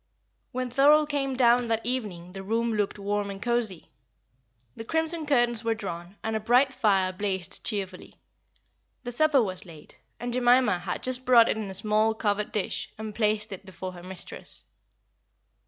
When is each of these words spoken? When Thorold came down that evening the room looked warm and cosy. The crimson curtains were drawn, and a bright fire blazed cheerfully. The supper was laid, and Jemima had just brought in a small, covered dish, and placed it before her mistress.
When 0.51 0.71
Thorold 0.71 1.09
came 1.09 1.35
down 1.35 1.67
that 1.67 1.85
evening 1.85 2.31
the 2.31 2.41
room 2.41 2.73
looked 2.73 2.97
warm 2.97 3.29
and 3.29 3.39
cosy. 3.39 3.91
The 4.75 4.83
crimson 4.83 5.27
curtains 5.27 5.63
were 5.63 5.75
drawn, 5.75 6.15
and 6.23 6.35
a 6.35 6.39
bright 6.39 6.73
fire 6.73 7.13
blazed 7.13 7.63
cheerfully. 7.63 8.13
The 9.03 9.11
supper 9.11 9.43
was 9.43 9.63
laid, 9.63 9.97
and 10.19 10.33
Jemima 10.33 10.79
had 10.79 11.03
just 11.03 11.23
brought 11.23 11.49
in 11.49 11.69
a 11.69 11.75
small, 11.75 12.15
covered 12.15 12.51
dish, 12.51 12.91
and 12.97 13.13
placed 13.13 13.51
it 13.51 13.63
before 13.63 13.91
her 13.91 14.01
mistress. 14.01 14.65